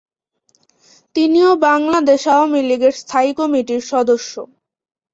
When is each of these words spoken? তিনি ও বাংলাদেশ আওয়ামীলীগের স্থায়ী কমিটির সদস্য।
তিনি 1.15 1.39
ও 1.43 1.61
বাংলাদেশ 1.67 2.21
আওয়ামীলীগের 2.33 2.93
স্থায়ী 3.01 3.31
কমিটির 3.39 3.81
সদস্য। 3.91 4.33